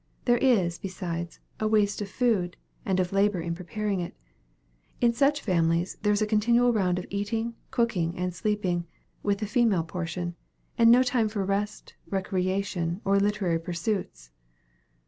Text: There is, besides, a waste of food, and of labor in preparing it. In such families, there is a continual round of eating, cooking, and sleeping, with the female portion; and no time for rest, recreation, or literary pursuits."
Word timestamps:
There 0.25 0.39
is, 0.39 0.79
besides, 0.79 1.39
a 1.59 1.67
waste 1.67 2.01
of 2.01 2.09
food, 2.09 2.57
and 2.87 2.99
of 2.99 3.13
labor 3.13 3.39
in 3.39 3.53
preparing 3.53 3.99
it. 3.99 4.15
In 4.99 5.13
such 5.13 5.43
families, 5.43 5.95
there 6.01 6.11
is 6.11 6.23
a 6.23 6.25
continual 6.25 6.73
round 6.73 6.97
of 6.97 7.05
eating, 7.11 7.53
cooking, 7.69 8.17
and 8.17 8.33
sleeping, 8.33 8.87
with 9.21 9.37
the 9.37 9.45
female 9.45 9.83
portion; 9.83 10.33
and 10.75 10.89
no 10.89 11.03
time 11.03 11.29
for 11.29 11.45
rest, 11.45 11.93
recreation, 12.09 12.99
or 13.05 13.19
literary 13.19 13.59
pursuits." 13.59 14.31